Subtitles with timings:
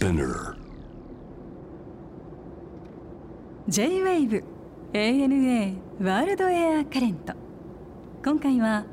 [0.00, 0.56] Spinner.
[3.68, 4.42] J-WAVE
[4.94, 7.34] ANA WORLD AIR CURRENT
[8.24, 8.86] 今回は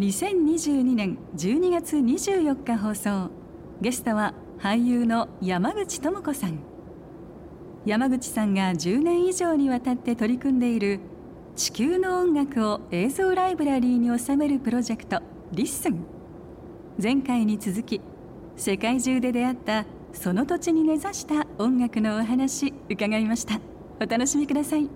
[0.00, 3.30] 2022年12月24日放送。
[3.80, 6.58] ゲストは俳優の山口智子さん。
[7.86, 10.98] 山口さんが10年以上にわたって取り組んでいる
[11.54, 15.22] 地球の音楽を映像ライブラリーに収めるプロジェクト
[15.54, 16.04] 「LISTEN」
[17.00, 18.00] 前回に続き
[18.56, 23.60] 世界中で出会ったその土地に根ざした音楽のお話伺いました。
[24.00, 24.88] お楽しみください。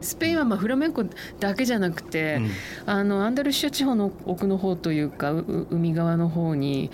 [0.00, 1.04] スペインはまあフラメンコ
[1.38, 2.50] だけじゃなくて、うん、
[2.86, 6.90] あのアンダルシア地方の奥の方というか海側の方に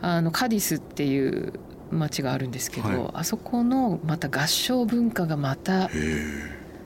[0.00, 1.52] あのカディスっていう
[1.90, 5.90] 町があるんですけど、はい、あそこのまた合唱文化がまた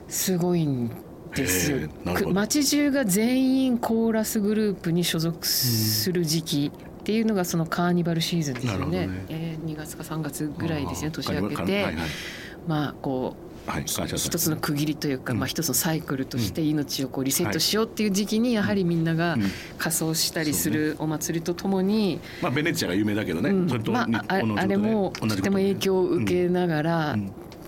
[0.07, 0.91] すごいん
[1.33, 1.89] ですよ。
[2.33, 9.07] 町中が全員コーラスグループに所属する時期っていうのがそのカーニバルシーズンですよね。
[9.07, 9.25] ね。
[9.29, 11.95] えー、2月か3月ぐらいですね年明けて、はいはい、
[12.67, 19.37] まあこうはい、一つの区切りというか、うん、まあ、一つのサイクルとして命をこうリセットしようっていう時期にやはりみんなが
[19.77, 27.15] 仮装したりするお祭りとともに、まあ、ベネチアが有名だけどね、うん、まあ、あれもとても影響を受けながら、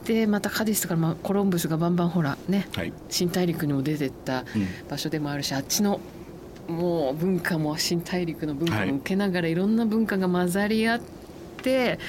[0.04, 4.46] でまたカディスとか、まあ、コロンブスがバンバンほらね、はい、新大陸にも出てった
[4.90, 6.00] 場所でもあるし、あっちの
[6.68, 11.02] もう文化も新大陸の文化も受けながら、い、ろんな文化が混ざり合っ
[11.62, 12.00] て。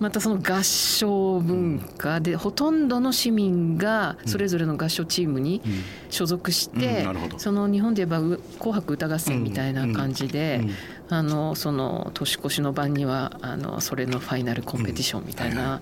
[0.00, 5.62] またその合唱文化で、ほとんどの市民がそれぞれの合唱チームに
[6.10, 7.06] 所属して、
[7.38, 10.62] その日本で言えば「紅白歌合戦」みたいな感じで、
[11.08, 15.80] あのその年越しの晩にはあのそれのファイナルコンペティションみたいな。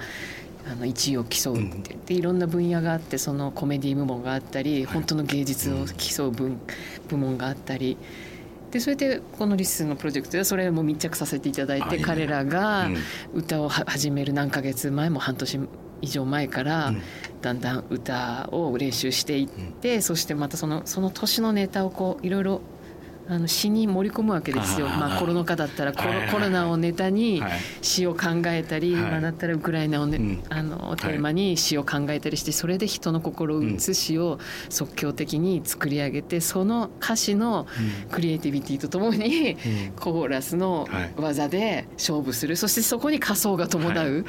[0.71, 6.53] あの1位を競うってでいろんな分野があってそのコメディ部門があったり本当の芸術を競う部
[7.09, 7.97] 部門があったり。
[8.71, 12.89] でそれでこのリスのプロジェクトでそれも密着させていただいて彼らが
[13.35, 15.61] 歌を始める何ヶ月前も半年
[16.01, 16.95] 以上前から
[17.43, 22.63] だんだん歌を練習していってそしてまたそのその年のネタをこういろいろ
[23.29, 27.43] あの詩に盛り込むわけですよ、まあ、コロナ禍だったらコロ,、コロナをネタに
[27.81, 34.39] 詩を考えたり、今だったらウクライナを、ねあのテーマに詩を考えたりしてそれで人の心を打つ詩を
[34.69, 37.67] 即興的に作り上げてその歌詞の
[38.11, 39.57] クリエイティビティとともに
[39.99, 42.57] コーラスの技で勝負する。
[42.57, 44.25] そしてそこに仮想が伴う、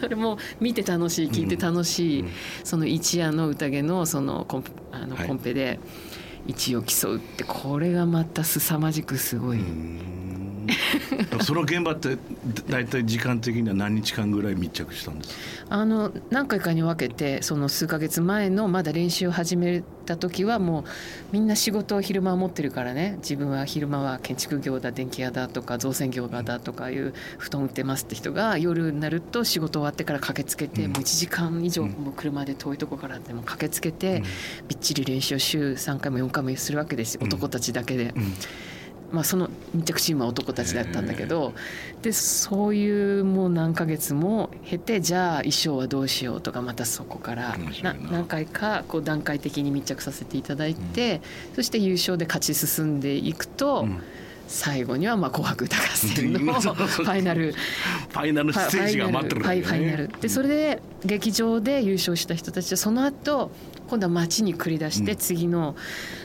[0.00, 2.24] それも見て楽しい聞いて楽しい、
[2.64, 5.80] その一夜の宴のそのコンあのコンペで。
[6.05, 6.05] 一
[6.46, 9.60] 位を競うってこれがまた凄まじくすごい。
[11.42, 12.18] その現場って
[12.68, 20.84] 大体時間的には何日間ぐらい密着したんですあの何回かに分けてその数か月前のまだ練習を始めた時はもう
[21.32, 23.16] みんな仕事を昼間持ってるからね。
[23.18, 34.22] 自分は昼間は建築業だ電気屋だとか造船業だとかいう布団売ってますって人が夜になると仕事終わってから駆けつけて、もう1時間以上も車で遠いとこからでも駆けつけて、
[34.68, 37.20] びっちり練習を週3回も4回もするわけですよ。
[37.24, 38.14] 男たちだけで。
[39.12, 41.52] まあ、その密着チームは男たちだったんだけど
[42.02, 47.56] でそういうもう何ヶ月も経てじゃあ衣装はどうしようとかまたそこから
[48.10, 51.20] 何回かこう段階的に密着させていただいて、
[51.54, 53.86] そして優勝で勝ち進んでいくと。
[54.48, 57.52] 最後にはまあ紅白歌合戦の ファイナル。
[57.52, 60.10] ファイナルステージが待ってる、ね、ファイナル。
[60.20, 63.50] でそれで劇場で優勝した人たちはその後
[63.88, 65.76] 今度は町に繰り出して、次の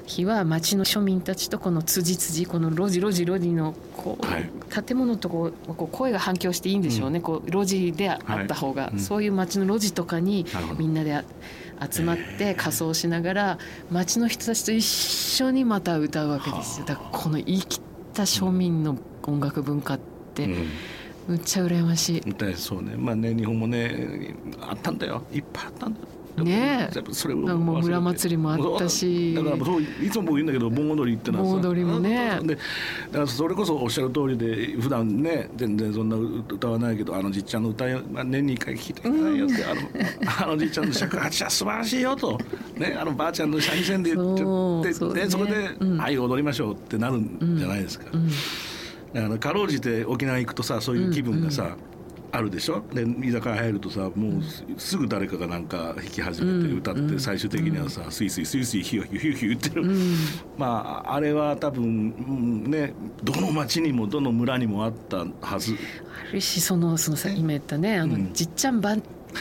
[0.06, 4.50] 日は町の庶民たちとこの辻辻この路地路地路地のこう、はい、
[4.84, 10.46] 建物とこうこう声が反響していいんでしょうね、うん、こう路地であった方が、はい、そういう町の路地とかに
[10.78, 11.24] みんなで
[11.92, 13.58] 集まって仮装しながら
[13.92, 16.86] 町の人たちと一緒にまた歌うわけですよ。
[16.86, 17.82] だからこの生き
[18.14, 20.00] た庶民の音楽文化っ
[20.34, 20.68] て、うん。
[21.28, 22.56] むっちゃ羨ましい。
[22.56, 25.22] そうね、まあね、日本もね、あったんだよ。
[25.32, 26.00] いっぱいあったんだ。
[26.38, 29.34] ねそれももう村祭りもあったし。
[29.34, 32.40] だからそういつも僕言うんだけど盆踊りってのは盆踊りもね。
[32.44, 32.62] でだ
[33.12, 42.38] からそれこそおっしゃる通りで普段ね全然そんな歌わないけどあのじっちゃんの歌まあ、年に1回聞いてくださいよって、あのあのじっちゃんの尺八は素晴らしいよと、
[42.76, 44.38] ね、あのばあちゃんの三味線で言っ
[44.84, 45.52] てそ,、でそこで、
[45.98, 48.06] はい踊りましょうってなるんじゃないですか。
[49.14, 51.76] だからかろうじて沖縄行くとさそういう気分がさ、
[52.34, 52.82] あるでしょ？
[52.94, 54.42] で居酒屋入るとさもう
[54.80, 59.84] すぐ誰かがなんか弾き始めて歌って最終的にはさスイスイスイスイヒュヒュヒュヒュ言ってる、
[60.58, 62.94] まああれは多分ね
[63.24, 65.76] どの町にもどの村にもあったはず。
[66.30, 68.96] あるしそのそのさ今言ったねあの、じっちゃんば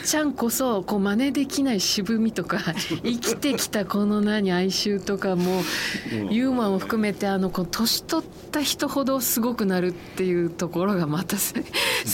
[0.05, 2.59] ちゃんこそこう真似できない渋みとか
[3.03, 5.63] 生きてきたこの何哀愁とかも
[6.31, 11.55] ユーモアも含めてあのこう年取った人ほどすごくなるっていうところがまたす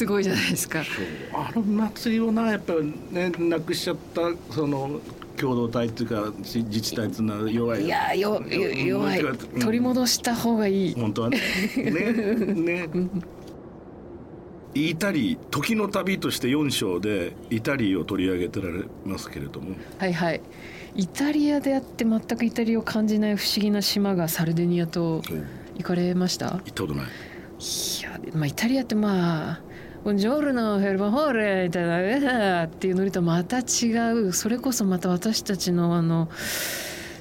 [0.07, 0.83] ごいじゃないですか。
[1.33, 5.01] あの祭りをなやっぱりねなくしちゃったその
[5.37, 7.85] 共同体っていうか自治体っていうのは弱い。
[7.85, 9.23] いやよ弱い、
[9.61, 10.95] 取り戻した方がいい。
[10.95, 11.41] 本当はね。
[11.77, 11.93] ね
[12.55, 12.89] ね
[14.77, 19.75] イタリー時の旅として4章でイタリーを取り上げてられますけれども。
[19.99, 20.41] はいはい。
[20.95, 25.23] イタリアであって全くイタリアを感じない不思議な島がサルデニアと
[25.77, 26.53] 行かれました？
[26.53, 27.05] 行ったことない。
[27.05, 29.61] いや、まあ、イタリアってまあ
[30.05, 34.33] 「ボンジョルノヘルバホーレ」みたいな「っていうノリとまた違う。
[34.33, 36.29] それこそまた私たちのあの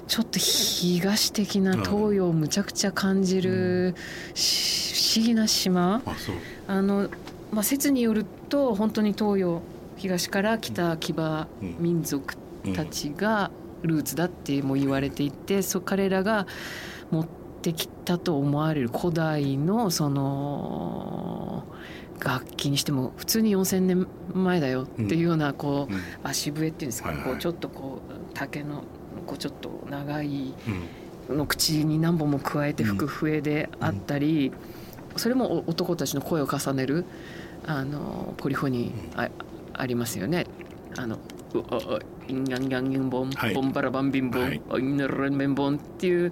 [0.07, 3.95] ちょっと東的な東洋をむちゃくちゃ感じる、
[4.35, 4.39] 不
[5.17, 6.01] 思議な島。
[6.67, 7.09] あの
[7.51, 9.61] まあ、説によると本当に東洋
[9.97, 11.47] 東から来た騎馬
[11.79, 12.35] 民族
[12.75, 13.51] たちが
[13.83, 16.47] ルーツだっても言われていてそ彼らが
[17.11, 17.27] 持っ
[17.61, 21.63] てきたと思われる古代のその
[22.19, 25.93] 楽器にしても普通に4,000年前だよっていうようなこう
[26.23, 28.83] 足笛っていうんですかこうちょっとこう竹の
[29.27, 30.53] こうちょっと長い
[31.29, 34.51] の口に何本も加えて吹く笛であったり
[35.15, 37.05] それも男たちの声を重ねる
[37.65, 39.29] あのポリフォニーあ
[39.73, 40.45] ありますよね。
[40.97, 41.19] あの
[42.27, 46.31] インガンガンギンボン、ボンバラバンビンボン、インナルンメンボンっていう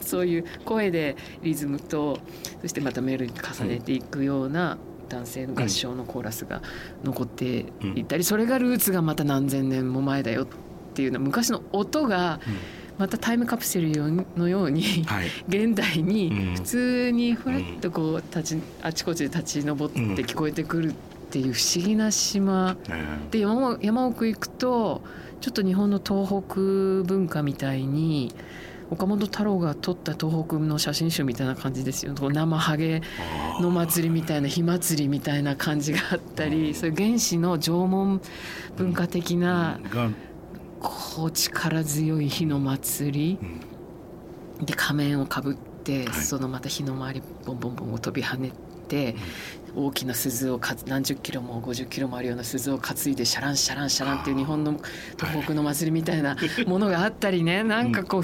[0.00, 2.18] そういう声でリズムと
[2.62, 4.78] そしてまたメールに重ねていくような
[5.08, 6.62] 男性の合唱のコーラスが
[7.02, 10.46] 残っていたり、それがルーツがまた何千年も前だよっ
[10.94, 12.40] ていうのは昔の音が、
[12.98, 13.90] またタイムカプセル
[14.36, 20.94] のように、はい、現代に普通にふらっとこう立ちあちこちで立ち上って聞こえてくるっ
[21.30, 22.76] ていう不思議な島、
[23.32, 25.02] で山山奥行くと
[25.40, 26.54] ちょっと日本の東北
[27.06, 28.32] 文化みたいに
[28.90, 32.14] 岡本太郎が撮った東北の写真集みたいな感じですよ。
[32.14, 33.02] 生ハゲ
[33.60, 38.20] の祭りみたいな火祭りみたいな感じがあったりそういう原始の縄文
[38.76, 39.80] 文化的な。
[40.84, 43.38] こう力強い火の祭り、
[44.60, 48.52] うん、で仮面をかぶって、はい、そのまた火の周りボンボンボンを飛び跳ね
[48.86, 49.16] て、
[49.74, 54.78] うん、大きな鈴をか何十キロも50キロもあるような鈴を担いでシャランシャランシャランっていう日本の
[55.18, 56.36] 東北の祭りみたいな
[56.66, 58.22] ものがあったりね、はい、なんかこう、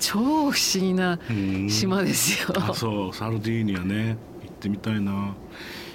[0.00, 1.20] 超不思議な
[1.68, 2.48] 島ですよ。
[2.56, 3.14] あそう。
[3.14, 4.16] サルディーニャね。
[4.42, 5.34] 行ってみたいな。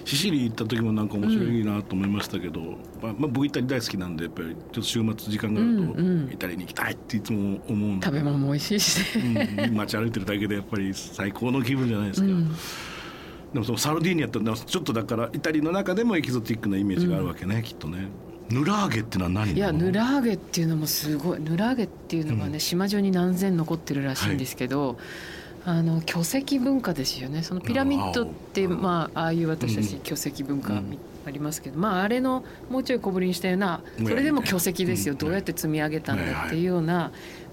[0.05, 12.27] シシリ行った時もなんか面白いなと思いましたけど、うん、まあ、まあ、僕イタリ大好きなんでやっぱりちょっと週末時間があるとイタリに行きたいっていつも思うんで、食べ物も美味しいしね、うん、街歩いてるだけでやっぱり最高の気分じゃないですか。
[12.27, 12.55] うん
[13.53, 18.09] でもそのサルディーニャってちょっとだからイタリの中でもエキゾティックなイメージがあるわけね、うん、きっとね。
[18.49, 21.39] ヌラーゲってのは何いやヌラーゲっていうのもすごい。
[21.39, 24.97] ヌラーゲっていうのがね、うん、島中に何千残ってるらしいんですけど、はい
[25.65, 27.41] あの巨石文化ですよね。
[27.41, 30.81] そのピラミッドってまあああいう私たち巨石文化
[31.25, 35.15] ありますけど、まああれのもうちょい小ぶりにしたようなそれでも巨石ですよ。
[35.15, 37.11] どうやって積み上げたんだっていうような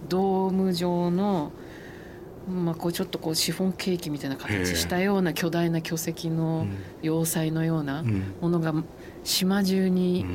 [0.09, 1.53] ドーム状の
[2.49, 6.67] まあ、こうちょっとこうシフォンケーキみたいな形したような巨大な巨石の
[7.00, 8.05] 要塞のような
[8.41, 8.75] ものが
[9.23, 10.26] 島中に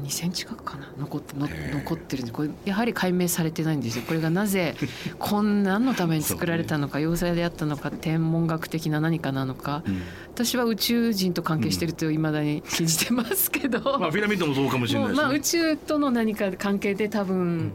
[0.00, 0.88] 2センチ角かな。
[0.98, 4.04] 残っての残ってるんでこれやはり解明されてないんですよ。
[4.06, 4.74] これがなぜ
[5.18, 10.02] こん何のために作られたのか要塞であったのか天文学的な何かなのか、うん、
[10.32, 17.72] 私は宇宙人と関係してるといまだに信じてますけど、 まあピラミッドもそうかもしれないし、ね、まあ、宇宙との何か関係で多分、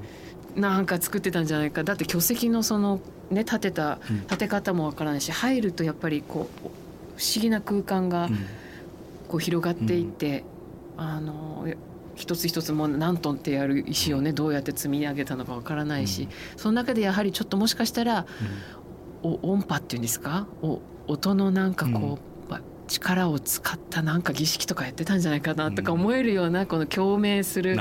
[0.56, 1.84] なんか作ってたんじゃないか。
[1.84, 6.70] だって巨石のそのね建てた建て方もわからないし入るとやっぱりこう
[7.18, 8.30] 不思議な空間が
[9.28, 10.44] こう広がっていって、
[10.98, 11.68] あの
[12.18, 18.26] 一つ一つも何トンってやる石をねどうやって積み上げたのかわからないし、その中でやはりちょっともしかしたら、
[19.24, 20.48] お音波っていうんですか？
[20.62, 22.28] お音のなんかこう、
[22.88, 27.78] 力を使ったなんか儀式とかやってたんじゃないかなとか思えるようなこの共鳴する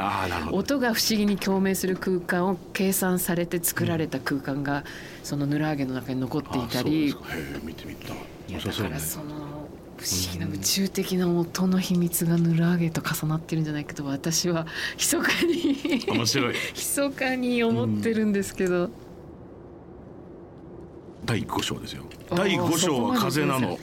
[0.51, 4.85] 音が不思議に共鳴する空間を計算されて作られた空間が
[5.23, 7.15] そのヌラーゲの中に残っていたり。
[7.15, 9.56] だからその
[9.97, 16.55] 不思議な宇宙的な音の秘密がヌラーゲと重なってるんじゃないかと私は密かに面白い。
[16.75, 18.93] 密かに思ってるんですけど、うん、
[21.25, 22.05] 第5章ですよ。
[22.31, 23.79] 第5章は風なの。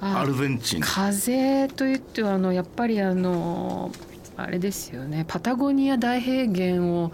[0.00, 0.80] アルゼンチン。
[0.80, 3.92] 風といってはあのやっぱりあの
[4.36, 5.24] あれですよね。
[5.28, 7.12] パタゴニア大平原を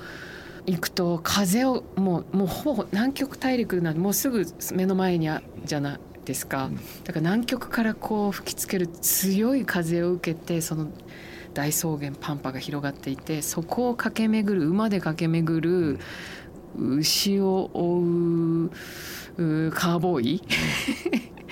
[0.67, 6.71] 行くと風をもうもうほぼ南極大陸なんでもうすぐ目の前にあじゃないですか。
[7.05, 10.89] だから南極からこう吹きつける強い風を受けてその
[11.55, 15.99] 大草原パンパが広がっていてそこを駆け巡る馬で駆け巡る
[16.77, 18.71] 牛を追う
[19.73, 20.43] カーボーイ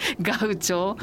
[0.23, 0.97] ガウチョ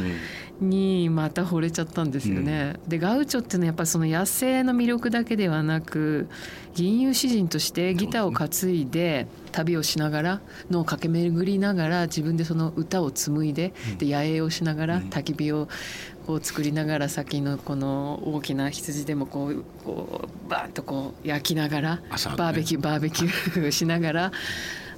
[0.60, 2.76] にまた惚れちゃったんですよね。
[2.84, 6.28] うん、でガウチョっていうのはやっぱりその野生の魅力だけではなく
[6.74, 15.68] 吟遊詩人としてギターを担いで旅をしながら脳を駆け巡りながら自分でその歌を紡いでで野営をしながら焚き火を
[16.26, 24.32] こう作りながら先のこの大きな羊でもこうこうバーンとこう焼きながらバーベキューバーベキュー しながら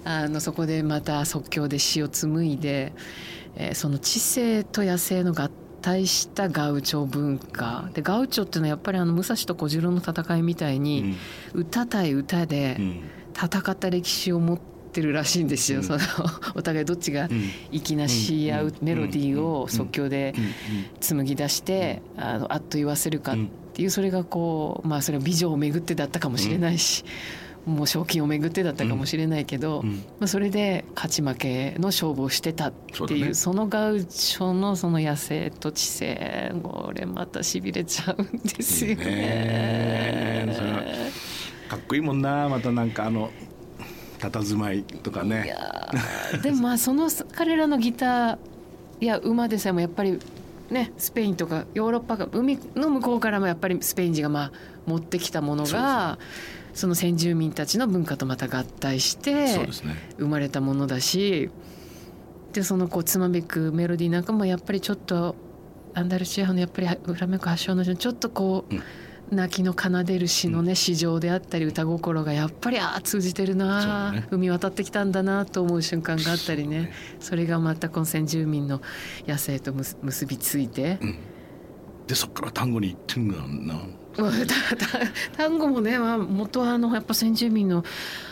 [0.03, 2.94] あのそこでまた即興で詩を紡いで。
[3.56, 5.50] えー、その知性と野生の合
[5.82, 7.89] 体したガウチョ文化。
[7.94, 11.15] でガウチョっていうのはやっぱりあの武蔵と小次郎の戦いみたいに、
[11.53, 12.77] 歌対歌で
[13.36, 14.60] 戦った歴史を持っ
[14.91, 16.00] てるらしいんですよ、うん、その
[16.56, 17.29] お互いどっちが
[17.72, 20.34] 粋なし合うメロディーを即興で
[21.00, 23.36] 紡ぎ出してあのあっと言わせるかっ
[23.74, 23.89] ていう。
[23.89, 27.03] それがこうまあそれは美女を巡ってだったかもしれないし。
[27.70, 39.06] もう賞金をめぐってだったかもしれないけど、うん、まあ、それで勝ち負けの勝負をしてたっていうそ、ね,、のガウチョのその野生と知性これまたしびれちゃうんですよね。
[39.06, 40.56] ね
[41.70, 43.30] かっこいいもんなまたなんかあの
[44.20, 45.56] 佇まいとかね。
[46.44, 48.38] でもまあその彼らのギター
[49.02, 50.20] いや馬でさえもやっぱり
[50.70, 54.52] ね、スペインとかヨーロッパが海の向こうからもやっぱりスペイン人がまあ
[54.86, 56.20] 持ってきたものが
[56.74, 59.68] その先住民たちの文化とまた合体して
[60.18, 61.50] 生まれたものだし
[62.54, 65.36] でそのこうつまびくメロディーなんかもやっぱりちょっと
[65.94, 76.92] アンダルシアのやっぱりフラメンコ発祥のちょっとこう、泣きの奏でる詩のね詩情であったり歌心がやっぱりああ通じてるな、ね、海渡ってきたんだなと思う瞬間があったりね。
[77.20, 78.82] それがまたこの先住民の
[79.28, 81.16] 野生と結びついて、うん、
[82.08, 83.82] でそっから単語に行ってんだな
[85.38, 87.84] 単語もね、まあ、元はあのやっぱ先住民の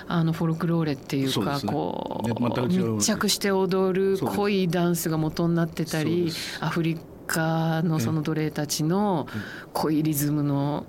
[0.08, 9.27] あのフォルクローレっていうか、ね、こう、ま、密着して踊る濃いダンスが元になってたりアフリカのその奴隷たちの
[9.74, 10.86] 濃いリズムの。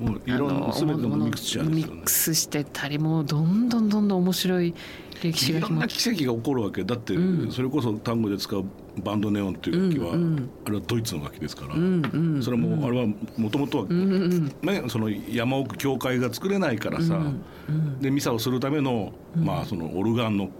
[0.00, 4.74] もういろんな全てのミックス、ね、ミックスしてたりもうどんどんどんどん面白い
[5.22, 7.14] 歴史がいろんな奇跡が起こるわけだって、
[7.50, 8.64] それこそ単語で使う
[9.02, 12.02] バンドネオンっていう楽器は、うんうん、あれはドイツの楽器ですから、うん
[12.36, 20.50] うん、それもあれはもともとは、うんうん、ね、その山奥教会が作れないからさ、うんうん、でミサをするための,、まあそのオルガンの、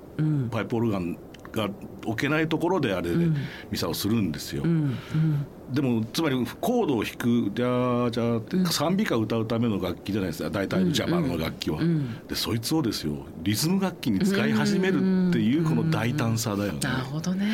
[0.51, 1.17] パイプオルガン
[1.57, 1.69] が
[2.05, 3.27] 置けないところであれで
[3.71, 4.63] ミサをするんですよ。
[4.65, 4.75] うんう
[5.17, 11.81] んでもつまりコードを弾く「じゃじゃ」って賛美歌を歌うための楽器じゃないですか大体ジャマの楽器は。
[12.29, 16.81] でそいつをですよリズム楽器に使い始めるっていうこの大胆さだよね。
[16.83, 17.47] なるほどね。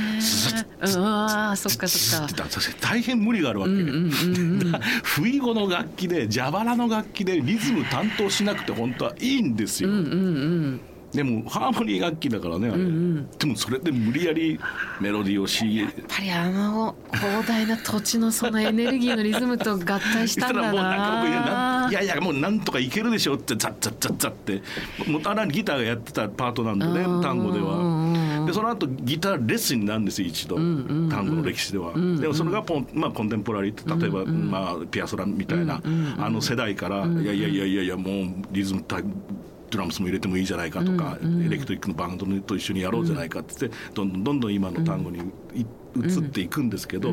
[0.99, 2.35] ああそっかそっか。
[2.80, 3.73] 大変無理があるわけ。
[5.04, 9.88] 不意語の楽器で蛇腹の楽器でリズム担当しなくて本当はいいんですよ。
[9.88, 10.80] うんうんうん
[11.12, 14.61] でもハーモニー楽器だからねあれ、うんうん、でもそれで無理やり
[15.00, 21.88] メロディーをしやっぱりあの広大な土地のそのエネルギーのリズムと合体したんだな。
[21.90, 24.62] いやいやもうなんとかいけるでしょってザッザッザッザッって。
[25.11, 28.47] もうあらギターがやってたパートなんでね単語では。
[28.47, 35.81] でその後ギターレッスンになるんですよ一度、単語の歴史では、でもそれがポン、まあ、コンテンポラリー例えば、まあ、ピアソラみたいな、
[36.19, 38.83] あの世代から、いやいやいやいやいやもうリズム
[39.71, 45.21] ドラムスも入れてもいいじゃないかとか、うんうん、エレクトリックのバンドと一緒にやろうじゃないかってってどんどんどんどん今の単語に
[45.97, 47.12] 移っていくんですけど、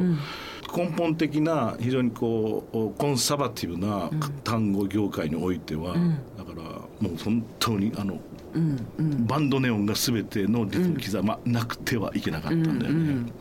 [0.76, 4.10] 根本的な非常にこうコンサバティブな
[4.44, 5.96] 単語業界においては、
[6.38, 6.62] だから
[7.00, 8.20] もう本当にあの
[8.54, 13.32] うんうん、バンドネオンが全てのリズム刻まなくてはいけなかったんだよね。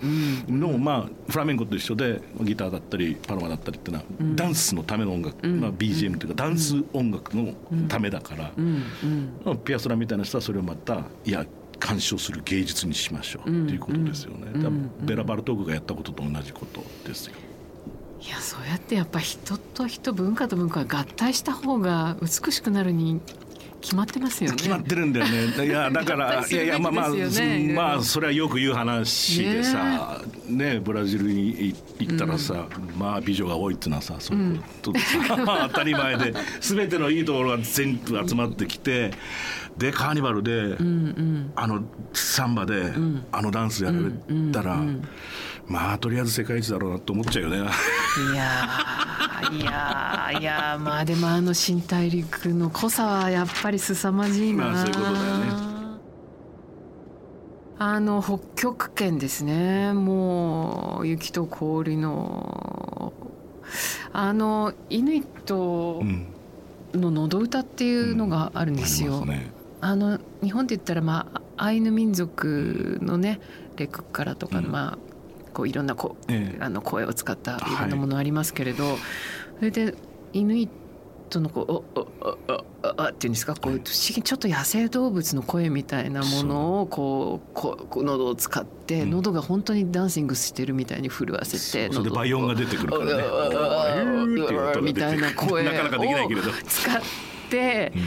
[0.46, 7.54] でもまあフラメンコと一緒でギターだったりパロマだったりっていうのは、ダンスのための音楽、まあ、BGM というかダンス音楽の
[7.88, 8.52] ためだから、
[9.64, 11.46] ピアソラみたいな人はそれをまたいや
[11.78, 14.46] 鑑賞する芸術にしましょうっていうことですよね。
[15.02, 17.34] ベラ・バルトークがやったことと同じことですよ。
[18.18, 23.20] いやそうやってやっぱ人と人文化と文化が合体した方が美しくなるに
[23.80, 24.56] 決まってますよね。
[24.56, 25.66] 決まってるんだよね。
[25.66, 39.12] いや だからいやいやまあまあ、ね、まあそれはよく言う話でさねねブラジルに行ったらさ、うん、まあ美女が多いっていうのはさそういうことでさ、 うん、当たり前で全てのいいところが全部集まってきて
[39.78, 44.04] でカーニバルで、うんうん、あのサンバで、うん、あのダンスやられ
[44.50, 44.80] たら、
[45.66, 47.56] まあとりあえず世界一だろうなと思っちゃうよね。
[47.58, 48.68] いや
[49.52, 54.66] いやいやまあでもあの新大陸の濃さはやっぱり凄まじいな。
[54.66, 55.76] まあそういうことだよね。
[57.78, 63.12] あの北極圏ですねもう雪と氷の
[64.12, 66.02] あのイヌイット
[66.94, 69.18] の喉歌っていうのがあるんですよ。
[69.18, 69.50] うんあすね、
[69.82, 73.40] あの日本で言ったら、まあ、アイヌ民族のね
[73.76, 75.15] レクカラとか、まあ
[75.56, 77.80] こういろんなこ、ええ、あの声を使ったい。
[77.80, 78.96] ろんなものありますけれど、はい、
[79.58, 79.94] それで
[80.34, 80.68] イヌイッ
[81.30, 82.38] トのこう「おおお
[82.82, 83.80] おお」っていうんですかこう不思
[84.14, 93.04] 議ちょっと野生動物の声みたいなものをこうこう喉を使って、うん、喉が本当にダンシングしてるみたいに震わせてそれで倍音が出てくるから
[94.26, 94.82] ね。
[94.82, 95.70] みたいな声を
[96.66, 97.00] 使っ
[97.48, 97.92] て。
[97.96, 98.02] うん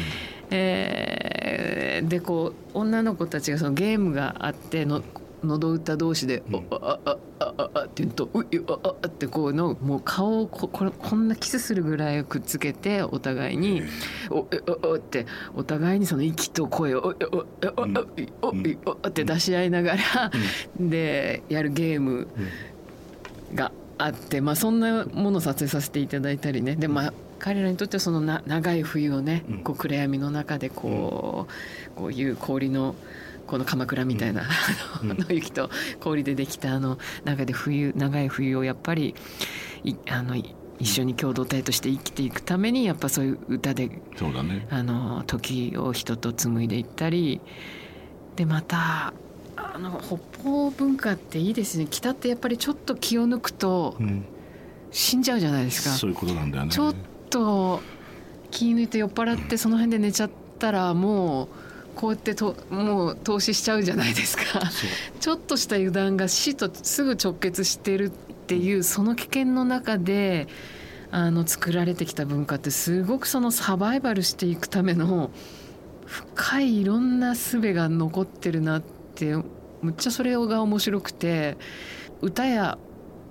[0.52, 5.04] えー、でこう女の子たちがそのゲームがあっての
[5.44, 13.84] 喉歌同士で「うん、あああああ」って言うと「ういああ」ってこうのもう顔をここれこんなキスするぐらいくっつけてお互いに
[14.30, 17.00] 「おえおお」ってお互いにその息と声を
[17.32, 17.78] 「おおお
[18.42, 20.32] おおお」って出し合いながら、
[20.80, 22.28] でやるゲーム
[23.54, 26.76] があって、まあ、そんなものを撮影させていただいたりね。
[26.76, 31.48] でまあ彼らにとってはそのな長い冬をね、こう暗闇の中でこ
[31.96, 32.96] う,、こういう氷の
[33.50, 34.44] この鎌倉みたいな、
[35.02, 39.16] うん、 の雪と氷でできたあの中で冬長い冬をやっぱり
[40.08, 47.42] あの一緒に共同体として生きていくためにやっぱそういう歌でそうだ、ね、あの時を人と紡いでいったり
[48.36, 49.14] でまた
[49.56, 51.88] あの北方文化っていいですね。
[51.90, 53.98] 北ってやっぱりちょっと気を抜くと
[54.92, 55.96] 死んじゃうじゃないですか。
[55.96, 56.72] そういうことなんだよね。
[56.72, 56.96] ちょっ
[57.30, 57.82] と
[58.52, 60.30] 気抜いて酔っ払ってその辺で寝ちゃっ
[60.60, 61.48] たらもう。
[62.00, 64.44] こうやってともう投資しちゃうじゃないですか。
[65.20, 70.48] ちょっとした油断が死とすぐ直結してるっていうその危険の中で
[71.12, 75.30] あの作られてきた文化ってすごくそのサバイバルしていくための
[76.06, 78.82] 深いいろんな術が残ってるなっ
[79.16, 79.36] て
[79.82, 81.58] むっちゃそれが面白くて
[82.22, 82.78] 歌や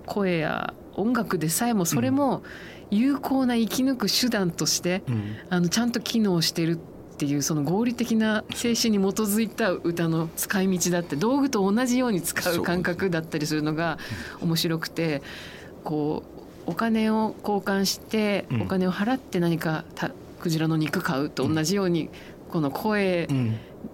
[0.05, 2.43] 声や音楽でさえもそれも
[2.91, 13.99] 有効な生き抜く手段として、うん、あのちゃんと機能してるっていうその合理的な精神に基づいた歌の使い道だって道具と同じように使う感覚だったりするのが
[14.41, 15.23] 面白くて
[15.85, 16.23] こ
[16.67, 22.11] うお金を交換してお金を払って何かたクジラの肉買うと同じように
[22.49, 23.29] この声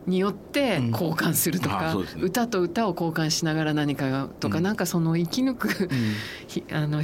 [0.07, 5.91] によって交換するとか、歌と歌を交換しながら何かがとか、なんかその生き抜く、
[6.73, 7.03] あの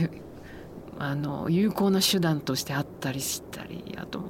[0.98, 4.22] あの有効な手段としてあったりしたりあと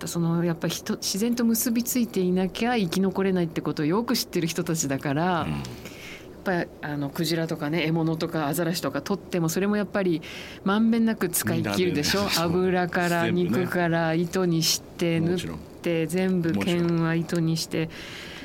[0.00, 5.42] またそのやっぱり人自然と結びついていなきゃ生き残れないってことをよく知ってる人たちだから。
[5.42, 5.50] うん。
[5.50, 10.22] やっぱあのクジラとかね獲物とかアザラシとか取ってもそれもやっぱり
[10.64, 15.38] まんべんなく使い切るでしょ、ね、油から肉から糸にして縫っ
[15.82, 17.90] て全部剣は糸にして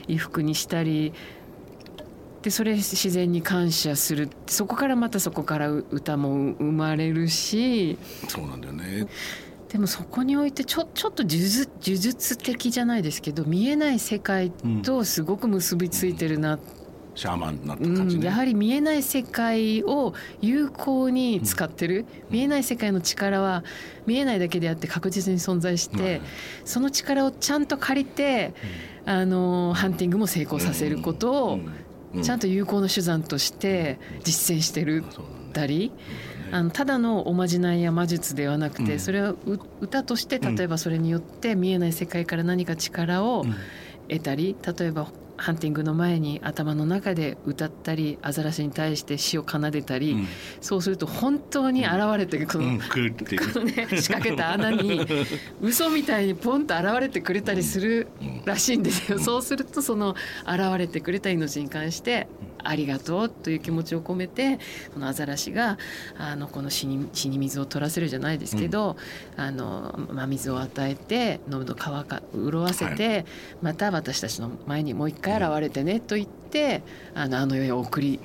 [0.07, 1.13] 衣服にしたり。
[2.41, 4.29] でそれ自然に感謝する。
[4.47, 7.97] そこからまたそこから歌も生まれるし。
[8.27, 9.07] そうなんだよね
[9.69, 14.51] でもそこにおいてちょちょっと呪術呪術的じゃないですけど見えない世界
[14.83, 16.59] とすごく結びついてるな、うん、
[17.15, 18.19] シャーマンな感じ、ね。
[18.19, 23.63] うん、やはり見えない世界を有効に使ってる、うん、見えない世界の力は
[24.05, 26.21] 見えないだけであって確実に存在して、
[26.63, 28.53] その力をちゃんと借りて、
[29.05, 31.59] あのハンティングも成功させることを
[32.21, 35.03] ちゃんと有効な手段として実践してる
[35.53, 35.91] たり。
[36.51, 39.35] あのただのおまじないや魔術ではなくて、それは
[39.81, 43.45] 歌として例えばそれによって見えない世界から何か力を
[44.07, 50.27] 得たり例えばハンティングの前に頭の中で歌ったりアザラシに対して詩を奏でたり、うん、
[50.61, 55.05] そうすると本当に現れてこの,、うんこのね、仕掛けた穴に
[55.61, 58.07] 嘘みたいにポンと現れてくれたりする
[58.45, 59.19] らしいんですよ。
[59.19, 62.27] そうするとその現れてくれた命に関して
[62.65, 64.59] ありがとうという気持ちを込めて
[64.93, 65.77] このアザラシが
[66.17, 68.97] あのこの死に死に水を取らせるじゃないですけど、
[69.37, 73.25] うん、あの真水を与えて喉乾か潤わせて、はい、
[73.61, 76.81] また私たちの前にもう一回現れてねと言って
[77.13, 78.19] あのあの世へ送り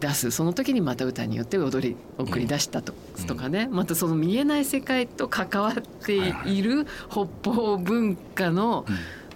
[0.00, 2.92] 出す、その時にまた歌によって踊り送り出したと,、
[3.26, 3.68] とかね。
[3.70, 8.84] またその見えない世界と関わっている北方文化の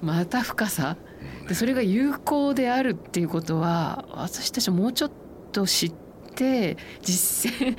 [0.03, 0.97] また深さ、
[1.49, 5.11] でそれが有効であるっていうことは私たちはもうちょっ
[5.53, 5.93] と知っ
[6.35, 7.77] て実践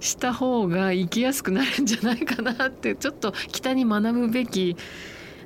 [0.00, 4.76] した方が生きやすくなるんじゃないかなってちょっと北に学ぶべき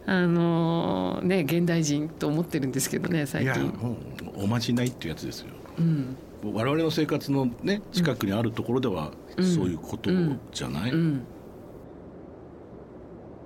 [0.08, 3.72] あのね現代人と思ってるんですけどね最近。
[4.36, 5.48] おまじないっていうやつですよ。
[5.78, 10.10] うん、我々の生活のね近くにあるところでは、そういうこと
[10.52, 10.98] じゃない、うん。
[10.98, 11.26] うん、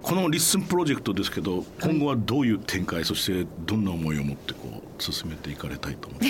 [0.02, 6.26] この LISTEN プロジェクトですけど今後はどういう展開、そしてどんな思いを持ってこう進めていかれたいと思って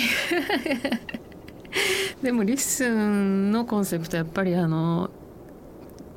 [2.23, 5.09] でも LISTEN のコンセプトはやっぱりあの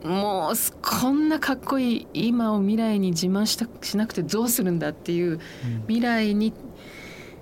[0.04, 5.40] もうこんなかっこいい今を未来に自慢したしなくてどうするんだっていう、
[5.86, 6.52] 未来に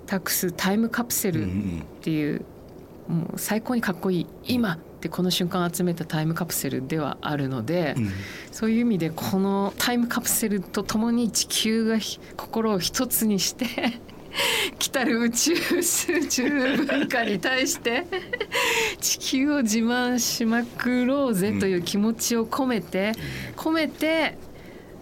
[0.05, 1.49] 託すタイムカプセルっ
[2.01, 2.45] ていう、
[3.07, 8.11] もう最高にかっこいい今ってこの瞬間集めたタイムカプセルではあるので、うん、
[8.51, 11.97] そういう意味でこのタイムカプセルとともに地球が
[12.37, 13.99] 心を一つにして
[14.79, 16.49] 来たる宇宙宇宙
[16.85, 18.05] 文化に対して
[18.99, 23.13] 地球を自慢しまくろうぜという気持ちを込めて
[23.55, 24.37] 込めて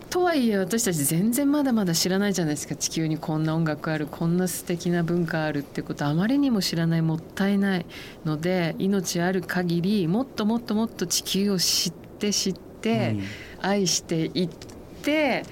[0.09, 2.75] とはいえ私たち全然まだまだ知らないじゃないですか。
[2.75, 7.85] 地球にこんな音楽あるこんな素敵な文化あるってことあまりにも知らないもったいない
[8.25, 13.15] ので命ある限りもっともっともっと地球を知って知って、
[13.61, 14.49] 愛していっ
[15.01, 15.45] て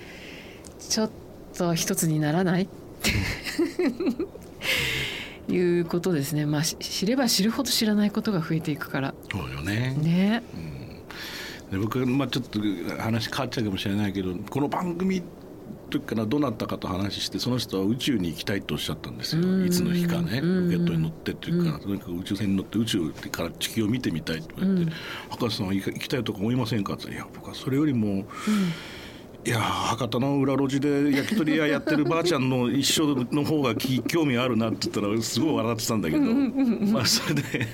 [0.77, 1.09] ちょっ
[1.57, 2.67] と一つにならない
[5.49, 6.45] いうことですね。
[6.45, 9.13] まあ知れば知るほど知らないことが増えていくから。
[9.31, 9.95] そうよね。
[9.99, 10.43] ね。
[10.53, 12.59] うん、で僕まあちょっと
[13.01, 15.23] 話変わっちゃうかもしれないけど、この番組
[15.89, 24.91] 時からどなったかと話してその人は宇宙に行きたいとおっしゃったんですよいつの日かねロケットに乗ってっていうかとにかく宇宙船に乗って宇宙から地球を見てみたいって言われて
[25.29, 28.25] 「博士さんは行きたいとか思いませんか?」って言ったら「いや僕はそれよりも、
[29.45, 36.21] いや博多の裏路地で焼き鳥屋やってるばあちゃんの一生の方が興味あるなって言ったらすごい笑ってたんだけど。
[36.91, 37.67] まあそれで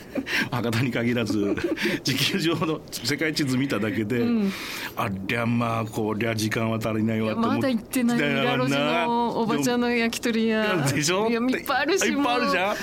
[0.52, 1.56] 博多に限らず
[2.04, 4.52] 地球上の世界地図見ただけで、うん、
[4.96, 10.86] ありゃまあこりゃ時間は足りないわと思ってまだ行ってない裏路地のおばちゃんの焼き鳥屋。
[10.94, 11.28] でしょ？
[11.30, 12.76] いやいっぱいあるしいっぱいあるじゃん。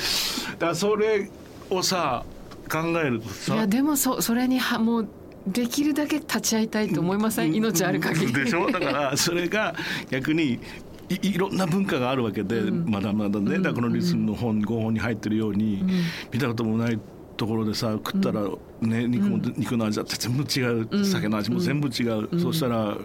[0.58, 1.30] だそれ
[1.70, 2.24] をさ
[2.68, 3.54] 考えるとさ。
[3.54, 5.08] いやでもそそれにはもう
[5.46, 8.32] できるだけ立ち会いたいと思いません、うん、命ある限り。
[8.32, 8.70] でしょ？
[8.70, 9.74] だから それが
[10.10, 10.60] 逆に
[11.08, 15.84] いいろんな文化があるわけで、うん、まだまだね、うん、だこのリスンの本5本に入ってるように、
[16.32, 16.98] 見たこともない
[17.36, 18.42] ところでさ食ったら、
[18.80, 22.96] ね、肉も、肉の味だって全部違う、酒の味も全部違う、うん、そうしたら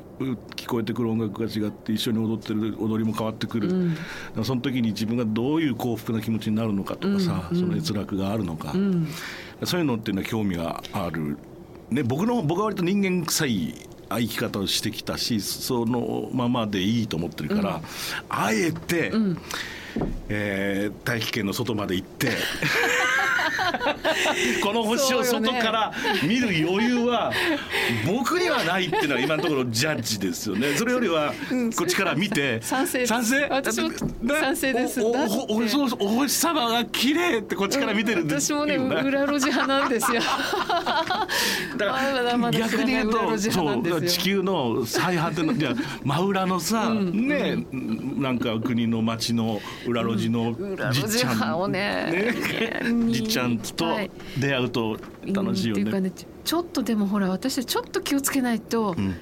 [0.56, 8.74] 聞こえてくる音楽が違って一緒に踊ってる踊りも変わってくる、うん、その時に自分がどういう幸福な気持ちになるのかとかさ、その閲楽があるのか、
[9.64, 11.38] そういうのっていうのは興味がある
[11.90, 13.74] ね、僕の僕は割と人間臭い
[14.10, 17.82] 生き方をしてきたしそのままでいいと思ってるから、うん、
[18.30, 19.38] あえて、うん、
[20.30, 22.32] えー、大気圏の外まで行って
[24.64, 25.92] この星を外から
[26.24, 27.32] 見る余裕は
[28.06, 30.76] 僕にはないっていうのは今のところジャッジですよね。
[30.76, 31.34] それよりは
[31.76, 33.48] こっちから見て賛成賛成？
[33.50, 33.90] 私も
[34.40, 35.02] 賛成です。
[35.02, 35.56] おおお
[36.00, 40.22] お星様が綺麗ってこっちから見てるんです私もね裏路地派なんですよ。
[41.78, 41.92] だか
[42.38, 50.56] ら逆に言うとそう地球の最果てのじゃ真裏のさ、ねなんか国の町の裏路地の
[50.92, 52.36] じっちゃん、ね。
[53.10, 53.86] じっちゃんと
[54.40, 54.98] 出会うと
[55.34, 55.92] 楽しいよね。
[55.92, 56.12] はい、ね
[56.44, 59.16] ちょっとでもほら私ちょっと気をつけないと、うん、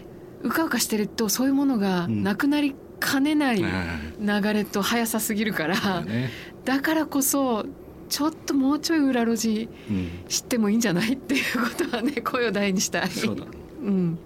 [0.44, 6.08] うかうかしてるとそういうものがなくなりかねない流れと速さすぎるから、うん、
[6.64, 7.66] だからこそ
[8.10, 9.70] ちょっともうちょい裏路地
[10.28, 13.10] 知ってもいいんじゃないっていうことはね声を大にしたい。
[13.10, 13.46] そうだ
[13.84, 14.18] うん。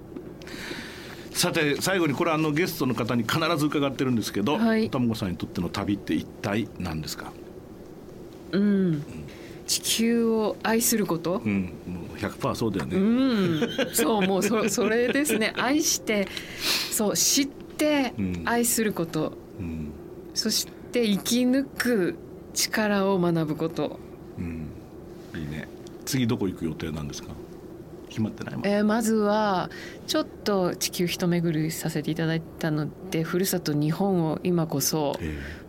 [1.32, 7.32] さて最後にこれあのゲストの方に必ず伺ってるんですけど、はい、卵さんにとっての旅って一体何ですか？
[8.52, 9.04] うん、
[9.70, 15.54] 地球を愛すること、うん、もう100%そうだよね、うん、そうもうそそれですね。
[15.58, 16.28] 愛して
[16.92, 18.14] そう知って
[18.46, 19.92] 愛すること、うん、
[20.34, 22.16] そして生き抜く
[22.56, 24.00] 力を学ぶこと、
[24.40, 24.70] うん、
[25.36, 25.68] いいね。
[26.04, 27.30] 次どこ行く予定なんですか？
[28.10, 29.70] 決まってないえー、まずは
[30.08, 35.14] ちょっと地球一巡りさせていただいたのでふるさと日本を今こそ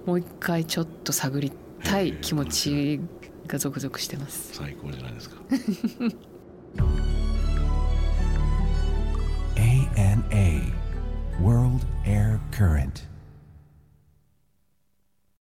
[0.06, 1.52] もう一回ちょっと探り
[1.84, 3.00] たい気持ち
[3.46, 5.36] が続々してます最高じゃないですか
[9.56, 10.72] ANA
[11.40, 13.02] World Air Current